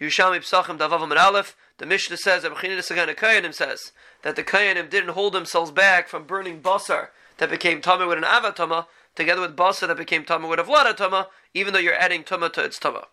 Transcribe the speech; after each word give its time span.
Yerushalmi 0.00 0.38
Pesachim 0.38 0.78
Davavam 0.78 1.10
and 1.10 1.18
Aleph. 1.18 1.56
The 1.78 1.86
Mishnah 1.86 2.16
says 2.16 2.44
Kayanim 2.44 3.54
says 3.54 3.92
that 4.22 4.36
the 4.36 4.42
Kayanim 4.42 4.90
didn't 4.90 5.10
hold 5.10 5.32
themselves 5.32 5.70
back 5.70 6.08
from 6.08 6.24
burning 6.24 6.60
basar 6.60 7.08
that 7.38 7.50
became 7.50 7.80
tumah 7.80 8.08
with 8.08 8.18
an 8.18 8.24
avatama, 8.24 8.86
together 9.14 9.40
with 9.40 9.56
basar 9.56 9.88
that 9.88 9.96
became 9.96 10.24
tumah 10.24 10.48
with 10.48 10.60
a 10.60 10.62
vlada 10.62 11.26
even 11.52 11.72
though 11.72 11.78
you're 11.78 11.94
adding 11.94 12.24
tumah 12.24 12.52
to 12.52 12.64
its 12.64 12.78
tumah. 12.78 13.06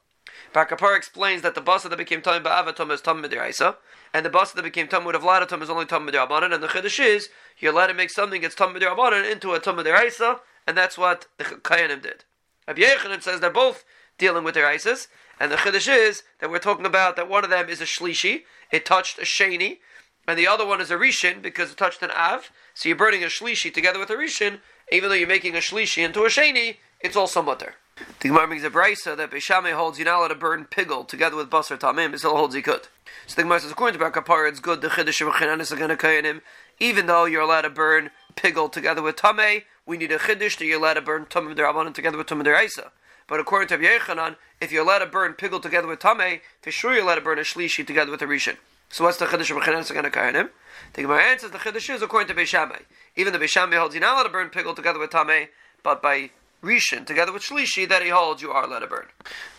Bar 0.53 0.67
Kapar 0.67 0.97
explains 0.97 1.41
that 1.43 1.55
the 1.55 1.61
basar 1.61 1.89
that 1.89 1.97
became 1.97 2.21
tumah 2.21 2.43
by 2.43 2.61
avatama 2.63 2.93
is 2.93 3.01
tumah 3.01 3.25
midiraisa, 3.25 3.75
and 4.13 4.25
the 4.25 4.29
basar 4.29 4.53
that 4.55 4.63
became 4.63 4.87
tumah 4.87 5.05
with 5.05 5.15
a 5.15 5.19
vlada 5.19 5.61
is 5.61 5.69
only 5.69 5.85
tumah 5.85 6.09
midirabanan, 6.09 6.53
and 6.53 6.63
the 6.63 6.67
chiddush 6.67 7.03
is 7.03 7.29
you're 7.59 7.73
allowed 7.73 7.87
to 7.87 7.93
make 7.93 8.09
something 8.09 8.41
that's 8.41 8.55
tumah 8.55 8.77
midirabanan 8.77 9.31
into 9.31 9.53
a 9.53 9.59
tumah 9.59 9.83
midiraisa, 9.83 10.39
and 10.65 10.77
that's 10.77 10.97
what 10.97 11.27
the 11.37 11.43
Kayanim 11.43 12.01
did. 12.01 12.23
Rabbi 12.67 13.19
says 13.19 13.39
they're 13.39 13.49
both 13.49 13.83
dealing 14.21 14.43
with 14.43 14.53
their 14.53 14.67
ISIS, 14.67 15.07
and 15.39 15.51
the 15.51 15.55
chiddush 15.55 15.91
is 15.91 16.21
that 16.39 16.51
we're 16.51 16.59
talking 16.59 16.85
about 16.85 17.15
that 17.15 17.27
one 17.27 17.43
of 17.43 17.49
them 17.49 17.67
is 17.69 17.81
a 17.81 17.85
shlishi, 17.85 18.43
it 18.71 18.85
touched 18.85 19.17
a 19.17 19.23
sheni, 19.23 19.79
and 20.27 20.37
the 20.37 20.47
other 20.47 20.63
one 20.63 20.79
is 20.79 20.91
a 20.91 20.95
rishon 20.95 21.41
because 21.41 21.71
it 21.71 21.77
touched 21.77 22.03
an 22.03 22.11
av. 22.11 22.51
So 22.75 22.87
you're 22.87 22.95
burning 22.95 23.23
a 23.23 23.27
shlishi 23.27 23.73
together 23.73 23.97
with 23.97 24.11
a 24.11 24.13
rishon, 24.13 24.59
even 24.91 25.09
though 25.09 25.15
you're 25.15 25.27
making 25.27 25.55
a 25.55 25.59
shlishi 25.59 26.05
into 26.05 26.21
a 26.21 26.27
sheni, 26.27 26.77
it's 26.99 27.15
also 27.15 27.41
mutter. 27.41 27.73
The 28.19 28.27
Gemara 28.27 28.47
makes 28.47 28.63
a 28.63 28.69
brisa 28.69 29.17
that 29.17 29.31
Beishamai 29.31 29.73
holds 29.73 29.97
you're 29.97 30.05
not 30.05 30.19
allowed 30.19 30.27
to 30.27 30.35
burn 30.35 30.65
pigel 30.65 31.07
together 31.07 31.35
with 31.35 31.49
basar 31.49 31.79
tamim, 31.79 32.13
it 32.13 32.19
still 32.19 32.37
holds 32.37 32.55
you 32.55 32.61
could. 32.61 32.87
So 33.25 33.35
the 33.35 33.41
Gemara 33.41 33.59
says 33.61 33.71
according 33.71 33.99
to 33.99 34.21
Bar 34.21 34.47
it's 34.47 34.59
good 34.59 34.81
the 34.81 34.89
chiddush 34.89 35.25
of 35.25 35.33
Chinanis 35.33 35.71
again 35.71 35.89
kayanim, 35.97 36.41
even 36.79 37.07
though 37.07 37.25
you're 37.25 37.41
allowed 37.41 37.61
to 37.61 37.71
burn 37.71 38.11
pigel 38.35 38.71
together 38.71 39.01
with 39.01 39.15
tame, 39.15 39.63
we 39.87 39.97
need 39.97 40.11
a 40.11 40.19
chiddush 40.19 40.57
that 40.59 40.65
you're 40.65 40.77
allowed 40.77 40.93
to 40.93 41.01
burn 41.01 41.25
tamim 41.25 41.55
derabanan 41.55 41.95
together 41.95 42.17
with 42.17 42.27
tamim 42.27 42.45
deraisa. 42.45 42.91
But 43.31 43.39
according 43.39 43.69
to 43.69 43.77
Yochanan, 43.77 44.35
if 44.59 44.73
you're 44.73 44.83
allowed 44.83 44.99
to 44.99 45.05
burn 45.05 45.35
pigel 45.35 45.61
together 45.61 45.87
with 45.87 45.99
tame, 45.99 46.41
for 46.61 46.69
sure 46.69 46.93
you're 46.93 47.03
allowed 47.03 47.15
to 47.15 47.21
burn 47.21 47.39
a 47.39 47.43
shlishi 47.43 47.87
together 47.87 48.11
with 48.11 48.21
a 48.21 48.25
rishon. 48.25 48.57
So 48.89 49.05
what's 49.05 49.19
the 49.19 49.25
chiddush 49.25 49.49
of 49.51 49.63
Bechanan 49.63 49.85
Sagan 49.85 50.03
Kayanim? 50.11 50.49
The 50.91 51.03
Gemara 51.03 51.23
answers 51.23 51.51
the 51.51 51.57
chiddush 51.57 51.95
is 51.95 52.01
according 52.01 52.27
to 52.27 52.33
Beishamai. 52.33 52.81
Even 53.15 53.31
the 53.31 53.39
Beishamai 53.39 53.77
holds 53.77 53.95
you're 53.95 54.01
not 54.01 54.15
allowed 54.15 54.23
to 54.23 54.29
burn 54.31 54.49
pigel 54.49 54.75
together 54.75 54.99
with 54.99 55.11
tame, 55.11 55.47
but 55.81 56.01
by 56.01 56.31
rishon 56.61 57.05
together 57.05 57.31
with 57.31 57.43
shlishi 57.43 57.87
that 57.87 58.03
he 58.03 58.09
holds 58.09 58.41
you 58.41 58.51
are 58.51 58.65
allowed 58.65 58.79
to 58.79 58.87
burn. 58.87 59.05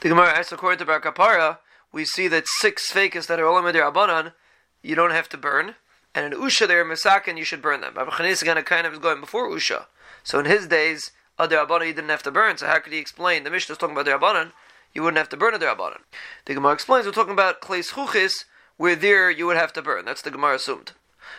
The 0.01 0.11
Gemara 0.11 0.39
asks 0.39 0.53
according 0.53 0.81
to 0.81 0.85
Bar 0.85 1.01
Kapara, 1.01 1.57
we 1.93 2.05
see 2.05 2.29
that 2.29 2.45
six 2.47 2.93
fakis 2.93 3.27
that 3.29 3.41
are 3.41 3.45
olam 3.45 3.73
abanan 3.73 4.35
you 4.83 4.95
don't 4.95 5.13
have 5.13 5.31
to 5.31 5.39
burn, 5.39 5.77
and 6.15 6.35
in 6.35 6.39
usha 6.39 6.69
they're 6.69 6.85
misakin 6.85 7.39
you 7.39 7.45
should 7.45 7.63
burn 7.63 7.81
them. 7.81 7.95
Rabbi 7.97 8.11
Chanis 8.11 8.93
is 8.93 8.99
going 8.99 9.21
before 9.23 9.49
usha, 9.49 9.87
so 10.23 10.39
in 10.39 10.45
his 10.45 10.67
days 10.67 11.13
a 11.43 11.49
derabbanan 11.49 11.87
you 11.87 11.93
didn't 11.93 12.11
have 12.11 12.23
to 12.23 12.31
burn. 12.31 12.57
So 12.59 12.67
how 12.67 12.79
could 12.79 12.93
he 12.93 12.99
explain? 12.99 13.45
The 13.45 13.51
Mishnah 13.51 13.73
is 13.75 13.79
talking 13.79 13.97
about 13.97 14.07
derabbanan. 14.07 14.53
You 14.95 15.03
wouldn't 15.03 15.19
have 15.19 15.29
to 15.31 15.37
burn 15.37 15.55
a 15.55 15.59
derabbanan. 15.59 16.01
The 16.45 16.55
Gemara 16.55 16.73
explains 16.73 17.07
we're 17.07 17.13
talking 17.13 17.33
about 17.33 17.61
kleis 17.61 17.93
chuchis, 17.93 18.45
where 18.77 18.97
there 18.97 19.31
you 19.31 19.47
would 19.47 19.57
have 19.57 19.73
to 19.75 19.83
burn. 19.83 20.05
That's 20.05 20.23
the 20.23 20.31
Gemara 20.31 20.57
assumed. 20.57 20.93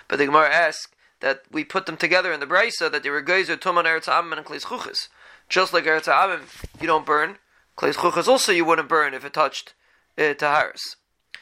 But 0.07 0.17
the 0.17 0.25
Gemara 0.25 0.49
asks 0.49 0.91
that 1.19 1.43
we 1.51 1.63
put 1.63 1.85
them 1.85 1.97
together 1.97 2.33
in 2.33 2.39
the 2.39 2.45
brisa 2.45 2.91
that 2.91 3.03
they 3.03 3.09
were 3.09 3.21
geyser 3.21 3.55
tuman 3.55 3.85
eretz 3.85 4.07
and 4.07 4.45
kleis 4.45 4.65
chuchis. 4.65 5.07
Just 5.49 5.73
like 5.73 5.85
eretz 5.85 6.05
amim, 6.05 6.41
you 6.81 6.87
don't 6.87 7.05
burn. 7.05 7.37
Kleis 7.77 7.95
chuchis 7.95 8.27
also 8.27 8.51
you 8.51 8.65
wouldn't 8.65 8.89
burn 8.89 9.13
if 9.13 9.23
it 9.23 9.33
touched 9.33 9.73
uh, 10.17 10.21
taharis. 10.21 10.95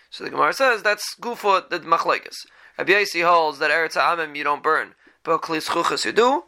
So 0.10 0.24
the 0.24 0.30
Gemara 0.30 0.54
says 0.54 0.84
that's 0.84 1.16
gufo 1.16 1.68
the 1.70 1.80
machlekes. 1.80 2.36
Rabbi 2.78 2.92
Yossi 2.92 3.26
holds 3.26 3.60
that 3.60 3.72
eretz 3.72 3.96
amim 3.96 4.36
you 4.36 4.44
don't 4.44 4.64
burn, 4.64 4.96
but 5.24 5.42
kleis 5.42 5.70
chuchis 5.70 6.06
you 6.06 6.12
do 6.12 6.44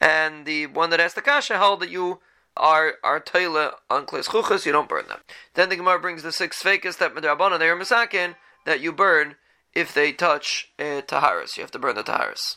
and 0.00 0.46
the 0.46 0.66
one 0.66 0.90
that 0.90 1.00
has 1.00 1.14
the 1.14 1.22
kasha 1.22 1.56
held 1.58 1.80
that 1.80 1.90
you 1.90 2.20
are 2.56 2.94
are 3.04 3.20
toile 3.20 3.72
on 3.90 4.06
kles 4.06 4.28
chuchas, 4.28 4.64
you 4.64 4.72
don't 4.72 4.88
burn 4.88 5.08
them. 5.08 5.20
Then 5.54 5.68
the 5.68 5.76
Gemara 5.76 6.00
brings 6.00 6.22
the 6.22 6.32
six 6.32 6.62
fakes 6.62 6.96
that 6.96 7.14
midrabanan 7.14 7.58
they 7.58 7.68
are 7.68 7.76
misakin 7.76 8.36
that 8.64 8.80
you 8.80 8.92
burn 8.92 9.36
if 9.74 9.92
they 9.92 10.12
touch 10.12 10.70
uh, 10.78 11.02
taharis. 11.02 11.56
You 11.56 11.62
have 11.62 11.70
to 11.72 11.78
burn 11.78 11.96
the 11.96 12.02
taharis. 12.02 12.54